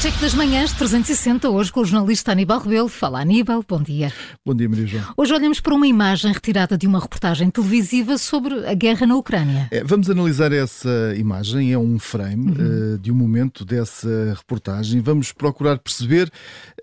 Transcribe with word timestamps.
Cheque 0.00 0.20
das 0.20 0.32
Manhãs 0.32 0.72
360, 0.74 1.50
hoje 1.50 1.72
com 1.72 1.80
o 1.80 1.84
jornalista 1.84 2.30
Aníbal 2.30 2.60
Rebelo. 2.60 2.88
Fala 2.88 3.20
Aníbal, 3.20 3.64
bom 3.68 3.82
dia. 3.82 4.12
Bom 4.46 4.54
dia, 4.54 4.68
Maria 4.68 4.86
João. 4.86 5.02
Hoje 5.16 5.34
olhamos 5.34 5.58
para 5.58 5.74
uma 5.74 5.88
imagem 5.88 6.32
retirada 6.32 6.78
de 6.78 6.86
uma 6.86 7.00
reportagem 7.00 7.50
televisiva 7.50 8.16
sobre 8.16 8.64
a 8.64 8.74
guerra 8.74 9.08
na 9.08 9.16
Ucrânia. 9.16 9.66
É, 9.72 9.82
vamos 9.82 10.08
analisar 10.08 10.52
essa 10.52 10.88
imagem, 11.16 11.72
é 11.72 11.78
um 11.78 11.98
frame 11.98 12.52
uhum. 12.52 12.94
uh, 12.94 12.98
de 12.98 13.10
um 13.10 13.14
momento 13.16 13.64
dessa 13.64 14.34
reportagem. 14.36 15.00
Vamos 15.00 15.32
procurar 15.32 15.76
perceber 15.78 16.30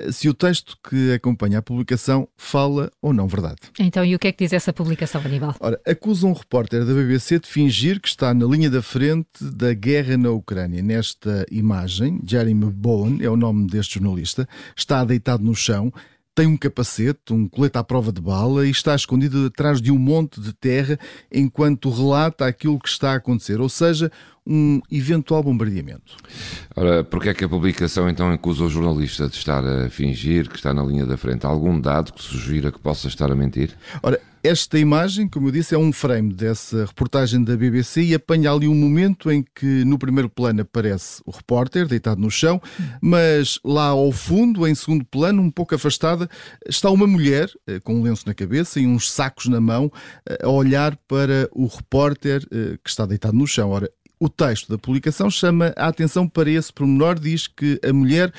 uh, 0.02 0.12
se 0.12 0.28
o 0.28 0.34
texto 0.34 0.78
que 0.84 1.14
acompanha 1.14 1.60
a 1.60 1.62
publicação 1.62 2.28
fala 2.36 2.92
ou 3.02 3.14
não 3.14 3.30
verdade. 3.30 3.62
Então, 3.80 4.04
e 4.04 4.14
o 4.14 4.20
que 4.20 4.28
é 4.28 4.34
que 4.34 4.44
diz 4.44 4.52
essa 4.52 4.74
publicação, 4.74 5.22
Aníbal? 5.24 5.56
Ora, 5.62 5.80
acusa 5.88 6.28
um 6.28 6.34
repórter 6.34 6.84
da 6.84 6.94
BBC 6.94 7.40
de 7.40 7.48
fingir 7.48 8.02
que 8.02 8.10
está 8.10 8.34
na 8.34 8.46
linha 8.46 8.70
da 8.70 8.82
frente 8.82 9.42
da 9.42 9.74
guerra 9.74 10.18
na 10.18 10.32
Ucrânia. 10.32 10.84
Nesta 10.84 11.46
imagem, 11.50 12.20
Jeremy 12.26 12.66
Bowen 12.66 13.05
é 13.22 13.30
o 13.30 13.38
nome 13.38 13.68
deste 13.68 13.96
jornalista, 13.96 14.48
está 14.76 15.04
deitado 15.04 15.44
no 15.44 15.56
chão, 15.56 15.92
tem 16.36 16.48
um 16.48 16.58
capacete, 16.58 17.32
um 17.32 17.48
colete 17.48 17.78
à 17.78 17.84
prova 17.84 18.12
de 18.12 18.20
bala 18.20 18.68
e 18.68 18.70
está 18.70 18.94
escondido 18.94 19.46
atrás 19.46 19.82
de 19.82 19.90
um 19.90 19.98
monte 19.98 20.42
de 20.42 20.52
terra 20.52 21.00
enquanto 21.32 21.90
relata 21.90 22.46
aquilo 22.46 22.78
que 22.78 22.90
está 22.90 23.14
a 23.14 23.16
acontecer, 23.16 23.62
ou 23.62 23.70
seja, 23.70 24.12
um 24.46 24.82
eventual 24.92 25.42
bombardeamento. 25.42 26.16
Ora, 26.76 27.04
porque 27.04 27.30
é 27.30 27.34
que 27.34 27.44
a 27.44 27.50
publicação 27.50 28.10
então 28.10 28.32
acusa 28.32 28.64
o 28.64 28.70
jornalista 28.70 29.28
de 29.28 29.36
estar 29.36 29.66
a 29.66 29.90
fingir 29.90 30.50
que 30.50 30.56
está 30.56 30.74
na 30.74 30.84
linha 30.84 31.06
da 31.06 31.18
frente? 31.18 31.46
algum 31.46 31.80
dado 31.80 32.14
que 32.14 32.22
sugira 32.22 32.72
que 32.72 32.80
possa 32.80 33.08
estar 33.08 33.32
a 33.32 33.36
mentir? 33.36 33.72
Ora, 34.04 34.20
esta 34.44 34.78
imagem, 34.78 35.28
como 35.28 35.48
eu 35.48 35.52
disse, 35.52 35.74
é 35.74 35.78
um 35.78 35.92
frame 35.92 36.32
dessa 36.32 36.86
reportagem 36.86 37.44
da 37.44 37.58
BBC 37.58 38.04
e 38.04 38.14
apanha 38.14 38.52
ali 38.52 38.68
um 38.68 38.76
momento 38.76 39.32
em 39.32 39.44
que 39.44 39.84
no 39.84 39.98
primeiro 39.98 40.30
plano 40.30 40.62
aparece 40.62 41.20
o 41.26 41.32
repórter 41.32 41.88
deitado 41.88 42.22
no 42.22 42.30
chão, 42.30 42.62
mas 43.02 43.60
lá 43.64 43.88
ao 43.88 44.12
fundo, 44.12 44.68
em 44.68 44.76
segundo 44.76 45.04
plano, 45.04 45.42
um 45.42 45.50
pouco 45.50 45.74
afastada, 45.74 46.30
está 46.68 46.92
uma 46.92 47.08
mulher 47.08 47.50
eh, 47.66 47.80
com 47.80 47.96
um 47.96 48.04
lenço 48.04 48.28
na 48.28 48.36
cabeça 48.36 48.80
e 48.80 48.86
uns 48.86 49.12
sacos 49.12 49.48
na 49.48 49.60
mão 49.60 49.92
eh, 50.30 50.38
a 50.44 50.50
olhar 50.50 50.96
para 51.08 51.50
o 51.52 51.66
repórter 51.66 52.48
eh, 52.52 52.78
que 52.84 52.90
está 52.90 53.08
deitado 53.08 53.36
no 53.36 53.48
chão. 53.48 53.72
Ora, 53.72 53.90
o 54.26 54.30
texto 54.30 54.70
da 54.70 54.78
publicação 54.78 55.30
chama 55.30 55.74
a 55.78 55.88
atenção 55.88 56.28
para 56.28 56.50
esse 56.50 56.72
pormenor, 56.74 57.20
diz 57.20 57.48
que 57.48 57.80
a 57.88 57.94
mulher 57.94 58.34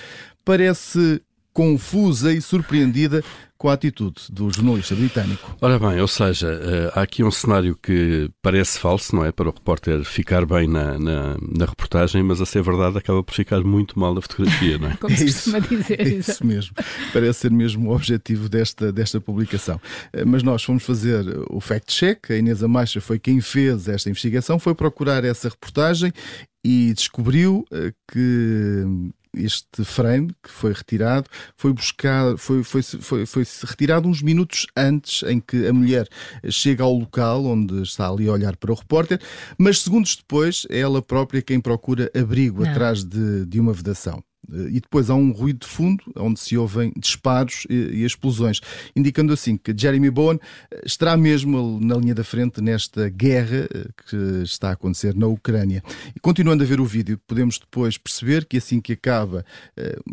parece 0.45 1.23
confusa 1.57 2.35
e 2.35 2.43
surpreendida 2.43 3.25
com 3.57 3.71
a 3.71 3.73
atitude 3.73 4.25
do 4.29 4.51
jornalista 4.51 4.95
britânico. 4.95 5.57
Ora 5.59 5.79
bem, 5.79 5.99
ou 5.99 6.07
seja, 6.07 6.49
eh, 6.49 6.93
há 6.95 7.01
aqui 7.01 7.25
um 7.25 7.31
cenário 7.31 7.75
que 7.83 8.31
parece 8.43 8.79
falso, 8.79 9.17
não 9.17 9.25
é? 9.25 9.33
Para 9.33 9.49
o 9.49 9.53
repórter 9.53 10.05
ficar 10.05 10.45
bem 10.45 10.69
na, 10.69 10.99
na, 10.99 11.39
na 11.41 11.65
reportagem, 11.65 12.23
mas 12.23 12.43
a 12.43 12.45
ser 12.45 12.62
verdade 12.62 12.99
acaba 12.99 13.23
por 13.23 13.34
ficar 13.34 13.65
muito 13.65 13.99
mal 13.99 14.15
na 14.15 14.21
fotografia, 14.21 14.77
não 14.77 14.91
é? 14.91 14.97
Como 15.01 15.17
se 15.17 15.25
costuma 15.25 15.61
dizer. 15.61 15.99
É 15.99 16.07
isso 16.07 16.47
mesmo. 16.47 16.75
Parece 17.11 17.41
ser 17.41 17.51
mesmo 17.51 17.89
o 17.89 17.95
objetivo 17.95 18.51
desta, 18.51 18.93
desta 18.93 19.19
publicação. 19.19 19.81
Eh, 20.12 20.27
mas 20.27 20.43
nós 20.43 20.62
fomos 20.62 20.83
fazer 20.83 21.25
o 21.49 21.59
fact-check, 21.59 22.33
a 22.33 22.37
Inês 22.37 22.62
Amaixa 22.62 23.01
foi 23.01 23.19
quem 23.19 23.41
fez 23.41 23.89
esta 23.89 24.11
investigação, 24.11 24.59
foi 24.59 24.75
procurar 24.75 25.25
essa 25.25 25.49
reportagem 25.49 26.12
e 26.62 26.93
descobriu 26.93 27.65
eh, 27.73 27.93
que 28.12 28.84
este 29.37 29.84
frame 29.84 30.34
que 30.42 30.51
foi 30.51 30.73
retirado 30.73 31.29
foi 31.56 31.73
buscar, 31.73 32.37
foi, 32.39 32.62
foi, 32.62 32.83
foi, 32.83 33.27
foi 33.27 33.45
retirado 33.65 34.09
uns 34.09 34.23
minutos 34.23 34.67
antes 34.77 35.23
em 35.25 35.41
que 35.41 35.67
a 35.67 35.73
mulher 35.73 36.09
chega 36.48 36.83
ao 36.83 36.93
local 36.93 37.45
onde 37.45 37.83
está 37.83 38.09
ali 38.09 38.28
a 38.28 38.33
olhar 38.33 38.56
para 38.56 38.73
o 38.73 38.75
repórter, 38.75 39.20
mas 39.59 39.81
segundos 39.81 40.17
depois 40.17 40.67
é 40.70 40.78
ela 40.78 41.03
própria 41.03 41.43
quem 41.43 41.61
procura 41.61 42.11
abrigo 42.15 42.62
Não. 42.62 42.70
atrás 42.70 43.05
de, 43.05 43.45
de 43.47 43.61
uma 43.61 43.73
vedação. 43.73 44.23
Eh, 44.52 44.69
e 44.77 44.80
depois 44.80 45.11
há 45.11 45.14
um 45.14 45.32
ruído 45.32 45.60
de 45.60 45.66
fundo 45.66 46.04
onde 46.16 46.38
se 46.41 46.56
ouvem 46.56 46.93
disparos 46.97 47.66
e, 47.69 47.75
e, 47.75 48.04
explosões, 48.04 48.60
indicando 48.94 49.32
assim 49.32 49.56
que 49.56 49.75
Jeremy 49.76 50.10
Bowen 50.10 50.38
eh, 50.71 50.82
estará 50.84 51.16
mesmo 51.16 51.78
na 51.81 51.97
linha 51.97 52.15
da 52.15 52.25
frente 52.25 52.60
nesta 52.60 53.09
guerra 53.09 53.69
eh, 53.72 53.87
que 54.09 54.16
está 54.43 54.71
a 54.71 54.72
acontecer 54.72 55.15
na 55.15 55.26
Ucrânia. 55.26 55.82
E 56.15 56.21
continuando 56.21 56.62
a 56.62 56.66
ver 56.66 56.81
o 56.81 56.84
vídeo, 56.84 57.19
podemos 57.26 57.59
depois 57.59 57.98
perceber 57.98 58.44
que 58.44 58.56
assim 58.56 58.81
que 58.81 58.93
acaba 58.93 59.44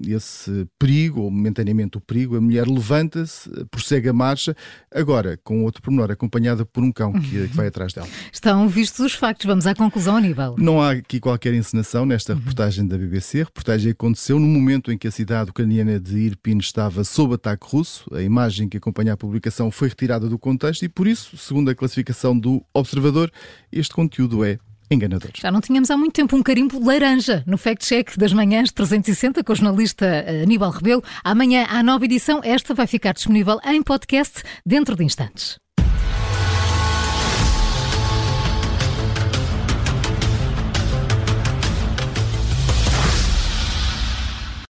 esse 0.07 0.67
perigo, 0.77 1.21
ou 1.21 1.31
momentaneamente 1.31 1.97
o 1.97 2.01
perigo, 2.01 2.35
a 2.35 2.41
mulher 2.41 2.67
levanta-se, 2.67 3.49
prossegue 3.69 4.09
a 4.09 4.13
marcha, 4.13 4.55
agora 4.93 5.39
com 5.43 5.63
outro 5.63 5.81
pormenor, 5.81 6.11
acompanhada 6.11 6.65
por 6.65 6.83
um 6.83 6.91
cão 6.91 7.13
que, 7.13 7.47
que 7.47 7.55
vai 7.55 7.67
atrás 7.67 7.93
dela. 7.93 8.07
Estão 8.31 8.67
vistos 8.67 8.99
os 9.05 9.13
factos, 9.13 9.45
vamos 9.45 9.65
à 9.67 9.75
conclusão, 9.75 10.17
Aníbal. 10.17 10.55
Não 10.57 10.81
há 10.81 10.91
aqui 10.91 11.19
qualquer 11.19 11.53
encenação 11.53 12.05
nesta 12.05 12.33
reportagem 12.33 12.87
da 12.87 12.97
BBC, 12.97 13.41
a 13.41 13.45
reportagem 13.45 13.91
aconteceu 13.91 14.22
aconteceu 14.23 14.39
no 14.39 14.47
momento 14.47 14.89
em 14.89 14.97
que 14.97 15.05
a 15.05 15.11
cidade 15.11 15.49
ucraniana 15.49 15.99
de 15.99 16.17
Irpin 16.17 16.57
estava 16.57 17.03
sob 17.03 17.35
ataque 17.35 17.67
russo. 17.67 18.05
A 18.13 18.21
imagem 18.21 18.69
que 18.69 18.77
acompanha 18.77 19.11
a 19.11 19.17
publicação 19.17 19.69
foi 19.69 19.89
retirada 19.89 20.29
do 20.29 20.39
contexto 20.39 20.83
e, 20.83 20.89
por 20.89 21.07
isso, 21.07 21.35
segundo 21.35 21.69
a 21.69 21.75
classificação 21.75 22.37
do 22.37 22.63
Observador, 22.73 23.29
este 23.69 23.93
conteúdo 23.93 24.45
é 24.45 24.59
enganador. 24.89 25.31
Já 25.33 25.51
não 25.51 25.59
tínhamos 25.59 25.91
há 25.91 25.97
muito 25.97 26.13
tempo 26.13 26.37
um 26.37 26.43
carimbo 26.43 26.81
laranja 26.85 27.43
no 27.45 27.57
Fact 27.57 27.85
Check 27.85 28.17
das 28.17 28.31
manhãs 28.31 28.71
360 28.71 29.43
com 29.43 29.51
o 29.51 29.55
jornalista 29.55 30.05
eh, 30.05 30.43
Aníbal 30.43 30.71
Rebelo. 30.71 31.03
Amanhã, 31.21 31.65
à 31.69 31.83
nova 31.83 32.05
edição, 32.05 32.39
esta 32.43 32.73
vai 32.73 32.87
ficar 32.87 33.13
disponível 33.13 33.59
em 33.65 33.83
podcast 33.83 34.41
dentro 34.65 34.95
de 34.95 35.03
instantes. 35.03 35.62